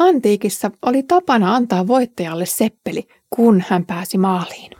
[0.00, 4.70] Antiikissa oli tapana antaa voittajalle seppeli, kun hän pääsi maaliin.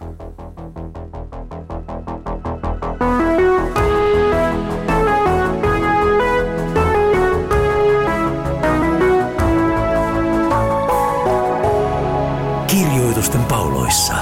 [12.66, 14.14] Kirjoitusten pauloissa.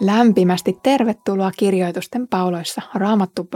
[0.00, 3.48] Lämpimästi tervetuloa Kirjoitusten pauloissa Raamattu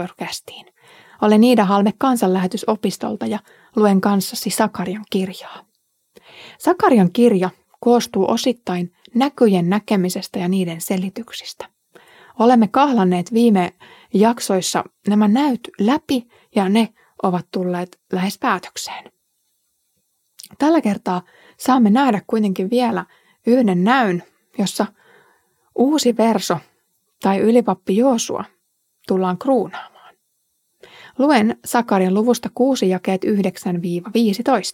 [1.23, 3.39] Olen Niida Halme kansanlähetysopistolta ja
[3.77, 5.65] luen kanssasi Sakarian kirjaa.
[6.59, 11.69] Sakarian kirja koostuu osittain näkyjen näkemisestä ja niiden selityksistä.
[12.39, 13.73] Olemme kahlanneet viime
[14.15, 16.89] jaksoissa nämä näyt läpi ja ne
[17.23, 19.13] ovat tulleet lähes päätökseen.
[20.59, 21.23] Tällä kertaa
[21.59, 23.05] saamme nähdä kuitenkin vielä
[23.47, 24.23] yhden näyn,
[24.59, 24.87] jossa
[25.75, 26.59] uusi verso
[27.23, 28.45] tai ylipappi Joosua
[29.09, 29.96] tullaan kruunaamaan.
[31.19, 33.25] Luen Sakarian luvusta 6 jakeet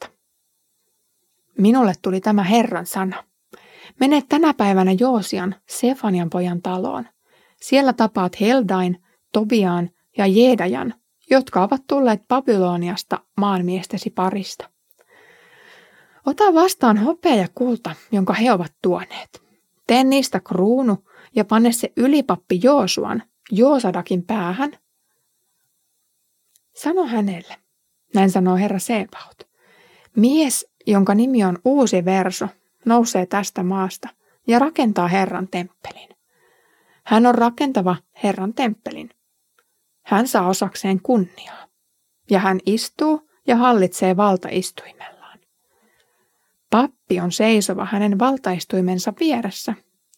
[0.07, 0.09] 9-15.
[1.59, 3.25] Minulle tuli tämä Herran sana.
[4.01, 7.07] Mene tänä päivänä Joosian, Sefanian pojan taloon.
[7.61, 9.03] Siellä tapaat Heldain,
[9.33, 10.95] Tobiaan ja Jeedajan,
[11.31, 14.71] jotka ovat tulleet Babyloniasta maanmiestesi parista.
[16.27, 19.43] Ota vastaan hopea ja kulta, jonka he ovat tuoneet.
[19.87, 21.05] Tee niistä kruunu
[21.37, 24.71] ja pane se ylipappi Joosuan, Joosadakin päähän
[26.75, 27.57] Sano hänelle,
[28.15, 29.49] näin sanoo herra Sebaot.
[30.17, 32.49] Mies, jonka nimi on uusi verso,
[32.85, 34.09] nousee tästä maasta
[34.47, 36.09] ja rakentaa Herran temppelin.
[37.05, 39.11] Hän on rakentava Herran temppelin.
[40.03, 41.67] Hän saa osakseen kunniaa.
[42.31, 45.39] Ja hän istuu ja hallitsee valtaistuimellaan.
[46.71, 49.75] Pappi on seisova hänen valtaistuimensa vieressä.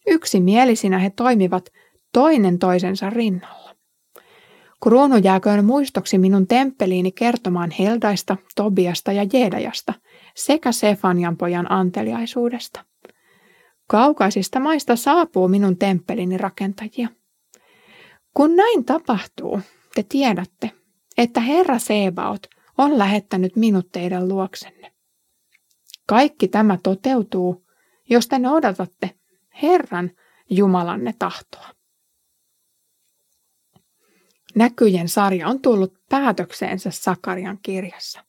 [0.07, 1.69] Yksimielisinä he toimivat
[2.13, 3.74] toinen toisensa rinnalla.
[4.87, 9.93] Kruunu jääköön muistoksi minun temppeliini kertomaan Heldaista, Tobiasta ja Jeedajasta
[10.35, 12.85] sekä Sefanian pojan anteliaisuudesta.
[13.87, 17.09] Kaukaisista maista saapuu minun temppelini rakentajia.
[18.33, 19.59] Kun näin tapahtuu,
[19.95, 20.71] te tiedätte,
[21.17, 22.47] että Herra Sebaot
[22.77, 24.91] on lähettänyt minut teidän luoksenne.
[26.07, 27.65] Kaikki tämä toteutuu,
[28.09, 29.11] jos te noudatatte
[29.61, 30.11] Herran
[30.49, 31.75] Jumalanne tahtoa.
[34.55, 38.23] Näkyjen sarja on tullut päätökseensä Sakarian kirjassa.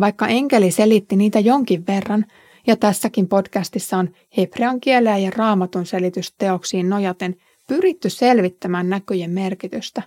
[0.00, 2.26] Vaikka enkeli selitti niitä jonkin verran,
[2.66, 10.02] ja tässäkin podcastissa on hebrean kieleä ja raamatun selitysteoksiin nojaten pyritty selvittämään näkyjen merkitystä,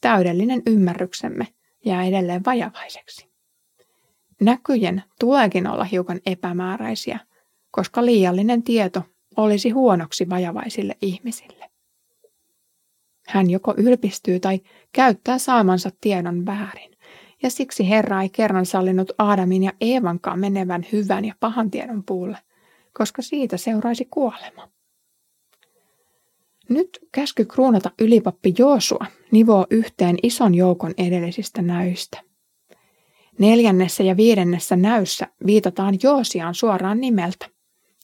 [0.00, 1.46] täydellinen ymmärryksemme
[1.84, 3.28] jää edelleen vajavaiseksi.
[4.40, 7.18] Näkyjen tuleekin olla hiukan epämääräisiä,
[7.70, 9.02] koska liiallinen tieto
[9.36, 11.73] olisi huonoksi vajavaisille ihmisille.
[13.26, 14.60] Hän joko ylpistyy tai
[14.92, 16.90] käyttää saamansa tiedon väärin,
[17.42, 22.38] ja siksi Herra ei kerran sallinut Aadamin ja Eevankaan menevän hyvän ja pahan tiedon puulle,
[22.92, 24.68] koska siitä seuraisi kuolema.
[26.68, 32.20] Nyt käsky kruunata ylipappi Joosua nivoo yhteen ison joukon edellisistä näyistä.
[33.38, 37.46] Neljännessä ja viidennessä näyssä viitataan Joosiaan suoraan nimeltä.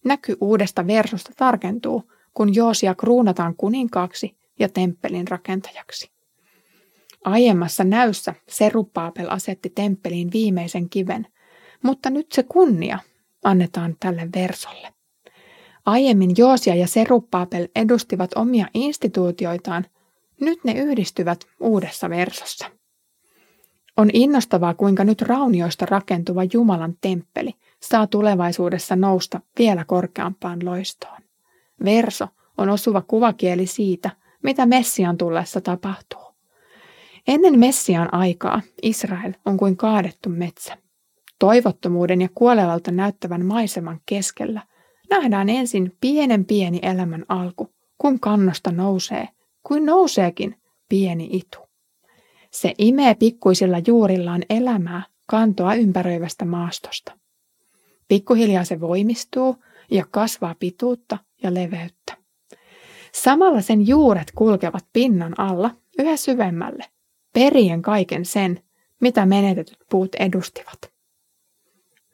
[0.04, 6.10] Näky uudesta versosta tarkentuu, kun Joosia kruunataan kuninkaaksi ja temppelin rakentajaksi.
[7.24, 11.26] Aiemmassa näyssä Serupaapel asetti temppeliin viimeisen kiven,
[11.82, 12.98] mutta nyt se kunnia
[13.44, 14.92] annetaan tälle versolle.
[15.86, 19.86] Aiemmin Joosia ja Serupaapel edustivat omia instituutioitaan,
[20.40, 22.70] nyt ne yhdistyvät uudessa versossa.
[23.96, 31.22] On innostavaa, kuinka nyt raunioista rakentuva Jumalan temppeli saa tulevaisuudessa nousta vielä korkeampaan loistoon.
[31.84, 32.28] Verso
[32.58, 34.10] on osuva kuvakieli siitä,
[34.42, 36.34] mitä Messian tullessa tapahtuu.
[37.28, 40.76] Ennen Messian aikaa Israel on kuin kaadettu metsä.
[41.38, 44.62] Toivottomuuden ja kuolevalta näyttävän maiseman keskellä
[45.10, 49.28] nähdään ensin pienen pieni elämän alku, kun kannosta nousee,
[49.62, 50.56] kuin nouseekin
[50.88, 51.58] pieni itu.
[52.50, 57.12] Se imee pikkuisilla juurillaan elämää kantoa ympäröivästä maastosta.
[58.08, 59.56] Pikkuhiljaa se voimistuu
[59.90, 62.19] ja kasvaa pituutta ja leveyttä.
[63.12, 66.84] Samalla sen juuret kulkevat pinnan alla yhä syvemmälle,
[67.32, 68.60] perien kaiken sen,
[69.00, 70.92] mitä menetetyt puut edustivat.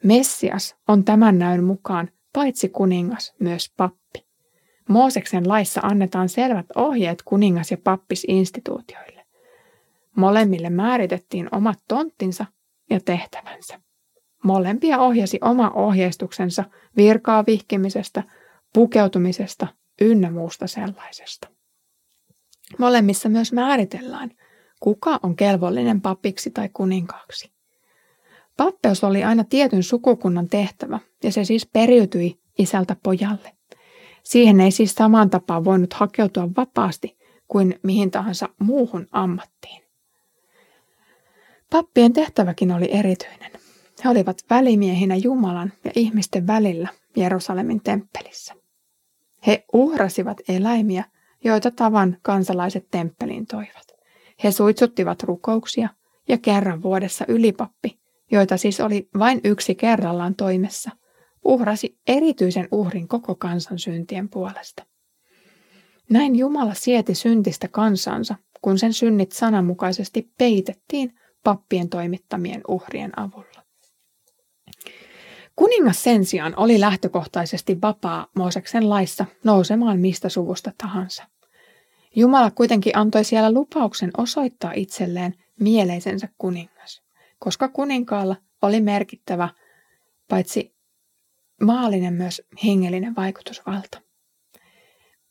[0.03, 4.27] Messias on tämän näyn mukaan paitsi kuningas, myös pappi.
[4.89, 9.25] Mooseksen laissa annetaan selvät ohjeet kuningas- ja pappisinstituutioille.
[10.15, 12.45] Molemmille määritettiin omat tonttinsa
[12.89, 13.79] ja tehtävänsä.
[14.43, 16.63] Molempia ohjasi oma ohjeistuksensa
[16.97, 18.23] virkaa vihkimisestä,
[18.73, 19.67] pukeutumisesta
[20.01, 21.47] ynnä muusta sellaisesta.
[22.77, 24.31] Molemmissa myös määritellään,
[24.79, 27.51] kuka on kelvollinen papiksi tai kuninkaaksi.
[28.57, 33.57] Pappeus oli aina tietyn sukukunnan tehtävä ja se siis periytyi isältä pojalle.
[34.23, 37.17] Siihen ei siis samaan tapaan voinut hakeutua vapaasti
[37.47, 39.83] kuin mihin tahansa muuhun ammattiin.
[41.71, 43.51] Pappien tehtäväkin oli erityinen.
[44.03, 48.55] He olivat välimiehinä Jumalan ja ihmisten välillä Jerusalemin temppelissä.
[49.47, 51.03] He uhrasivat eläimiä,
[51.43, 53.87] joita tavan kansalaiset temppeliin toivat.
[54.43, 55.89] He suitsuttivat rukouksia
[56.27, 57.99] ja kerran vuodessa ylipappi,
[58.31, 60.91] joita siis oli vain yksi kerrallaan toimessa,
[61.45, 64.85] uhrasi erityisen uhrin koko kansan syntien puolesta.
[66.09, 73.66] Näin Jumala sieti syntistä kansansa, kun sen synnit sananmukaisesti peitettiin pappien toimittamien uhrien avulla.
[75.57, 81.23] Kuningas sen sijaan oli lähtökohtaisesti vapaa Mooseksen laissa nousemaan mistä suvusta tahansa.
[82.15, 87.01] Jumala kuitenkin antoi siellä lupauksen osoittaa itselleen mieleisensä kuningas,
[87.39, 89.49] koska kuninkaalla oli merkittävä
[90.29, 90.75] paitsi
[91.61, 94.01] maallinen myös hengellinen vaikutusvalta.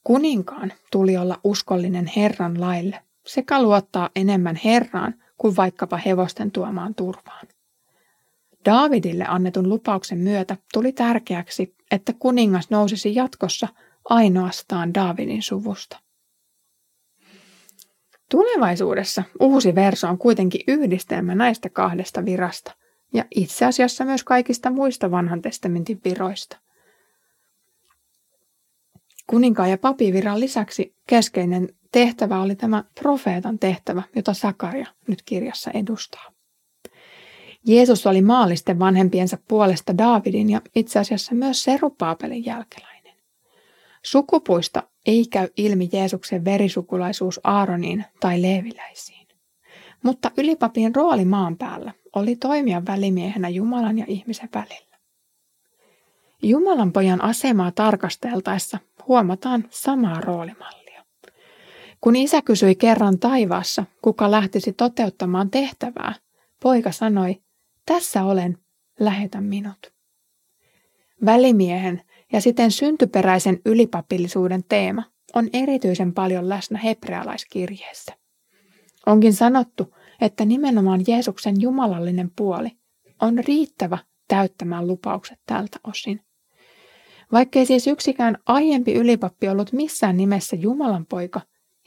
[0.05, 7.47] Kuninkaan tuli olla uskollinen Herran laille sekä luottaa enemmän Herraan kuin vaikkapa hevosten tuomaan turvaan.
[8.67, 13.69] Daavidille annetun lupauksen myötä tuli tärkeäksi, että kuningas nousisi jatkossa
[14.05, 15.99] ainoastaan Daavidin suvusta.
[18.31, 22.77] Tulevaisuudessa uusi verso on kuitenkin yhdistelmä näistä kahdesta virasta
[23.15, 26.59] ja itse asiassa myös kaikista muista vanhan testamentin viroista.
[29.27, 36.36] Kuninkaan ja papiviran lisäksi keskeinen tehtävä oli tämä profeetan tehtävä, jota Sakaria nyt kirjassa edustaa.
[37.67, 43.15] Jeesus oli maallisten vanhempiensa puolesta Daavidin ja itse asiassa myös Serupaapelin jälkeläinen.
[44.03, 49.27] Sukupuista ei käy ilmi Jeesuksen verisukulaisuus Aaroniin tai leeviläisiin.
[50.03, 54.97] Mutta ylipapien rooli maan päällä oli toimia välimiehenä Jumalan ja ihmisen välillä.
[56.43, 58.79] Jumalan pojan asemaa tarkasteltaessa
[59.09, 61.05] huomataan samaa roolimallia.
[62.01, 66.15] Kun isä kysyi kerran taivaassa, kuka lähtisi toteuttamaan tehtävää,
[66.63, 67.41] poika sanoi,
[67.87, 68.59] tässä olen,
[69.01, 69.93] lähetä minut.
[71.25, 72.03] Välimiehen
[72.33, 75.03] ja siten syntyperäisen ylipapillisuuden teema
[75.35, 78.13] on erityisen paljon läsnä hebrealaiskirjeessä.
[79.07, 82.71] Onkin sanottu, että nimenomaan Jeesuksen jumalallinen puoli
[83.23, 83.99] on riittävä
[84.29, 86.21] täyttämään lupaukset tältä osin.
[87.33, 91.41] Vaikkei siis yksikään aiempi ylipappi ollut missään nimessä Jumalan poika,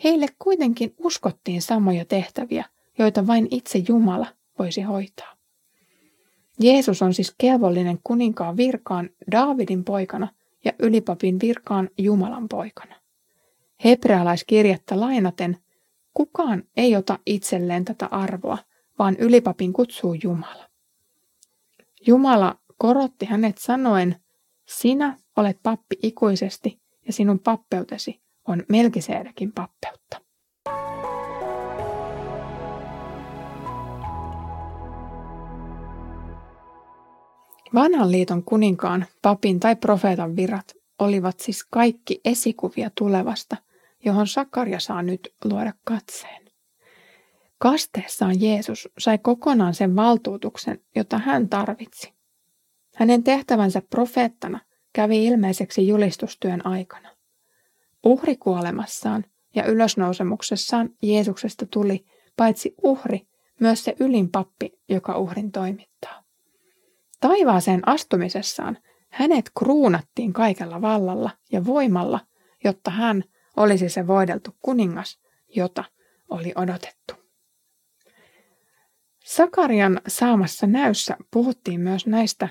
[0.04, 2.66] heille kuitenkin uskottiin samoja tehtäviä,
[3.00, 4.28] joita vain itse Jumala
[4.60, 5.39] voisi hoitaa.
[6.60, 10.28] Jeesus on siis kelvollinen kuninkaan virkaan Daavidin poikana
[10.66, 12.96] ja ylipapin virkaan Jumalan poikana.
[13.84, 15.58] Hebrealaiskirjettä lainaten,
[16.14, 18.58] kukaan ei ota itselleen tätä arvoa,
[19.00, 20.70] vaan ylipapin kutsuu Jumala.
[22.08, 24.16] Jumala korotti hänet sanoen,
[24.66, 30.29] sinä olet pappi ikuisesti ja sinun pappeutesi on Melkiseedekin pappeutta.
[37.74, 43.58] Vanhan liiton kuninkaan, papin tai profeetan virat olivat siis kaikki esikuvia tulevasta,
[44.06, 46.46] johon Sakaria saa nyt luoda katseen.
[47.58, 52.14] Kasteessaan Jeesus sai kokonaan sen valtuutuksen, jota hän tarvitsi.
[52.96, 54.60] Hänen tehtävänsä profeettana
[54.94, 57.10] kävi ilmeiseksi julistustyön aikana.
[58.04, 62.06] Uhrikuolemassaan ja ylösnousemuksessaan Jeesuksesta tuli
[62.38, 63.28] paitsi uhri,
[63.60, 66.24] myös se ylin pappi, joka uhrin toimittaa.
[67.20, 68.78] Taivaaseen astumisessaan
[69.10, 72.20] hänet kruunattiin kaikella vallalla ja voimalla,
[72.64, 73.24] jotta hän
[73.58, 75.20] olisi se voideltu kuningas,
[75.56, 75.84] jota
[76.30, 77.14] oli odotettu.
[79.26, 82.50] Sakarian saamassa näyssä puhuttiin myös näistä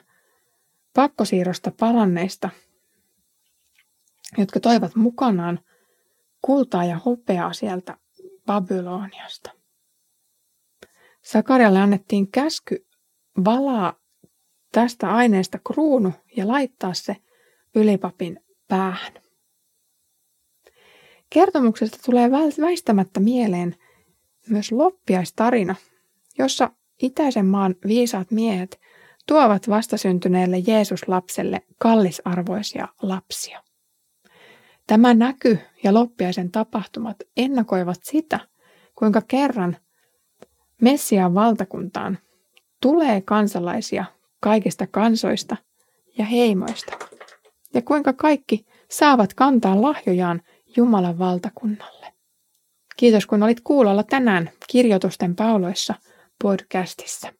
[0.94, 2.50] pakkosiirrosta palanneista,
[4.38, 5.60] jotka toivat mukanaan
[6.42, 7.96] kultaa ja hopeaa sieltä
[8.46, 9.50] Babyloniasta.
[11.22, 12.87] Sakarialle annettiin käsky
[13.44, 13.94] valaa
[14.72, 17.16] tästä aineesta kruunu ja laittaa se
[17.75, 19.12] ylipapin päähän.
[21.30, 23.76] Kertomuksesta tulee väistämättä mieleen
[24.48, 25.75] myös loppiaistarina,
[26.38, 26.70] jossa
[27.02, 28.80] itäisen maan viisaat miehet
[29.26, 33.62] tuovat vastasyntyneelle Jeesuslapselle kallisarvoisia lapsia.
[34.87, 38.40] Tämä näky ja loppiaisen tapahtumat ennakoivat sitä,
[38.94, 39.76] kuinka kerran
[40.82, 42.18] Messiaan valtakuntaan
[42.82, 44.04] tulee kansalaisia
[44.40, 45.57] kaikista kansoista
[46.18, 46.92] ja heimoista,
[47.75, 50.42] ja kuinka kaikki saavat kantaa lahjojaan
[50.76, 52.12] Jumalan valtakunnalle.
[52.97, 55.95] Kiitos kun olit kuulolla tänään kirjoitusten pauloissa
[56.42, 57.33] podcastissa.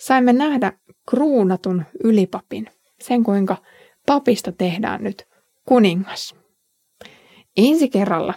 [0.00, 0.72] saimme nähdä
[1.10, 2.66] kruunatun ylipapin,
[3.00, 3.56] sen kuinka
[4.06, 5.28] papista tehdään nyt
[5.68, 6.34] kuningas.
[7.56, 8.34] Ensi kerralla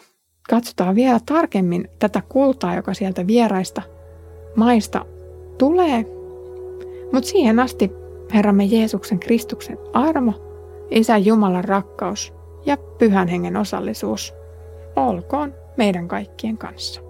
[0.49, 3.81] katsotaan vielä tarkemmin tätä kultaa, joka sieltä vieraista
[4.55, 5.05] maista
[5.57, 6.14] tulee.
[7.15, 7.91] Mutta siihen asti
[8.33, 10.33] Herramme Jeesuksen Kristuksen armo,
[10.91, 12.33] Isän Jumalan rakkaus
[12.65, 14.33] ja Pyhän Hengen osallisuus
[14.95, 17.01] olkoon meidän kaikkien kanssa.